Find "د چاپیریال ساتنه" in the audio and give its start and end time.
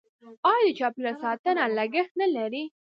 0.75-1.63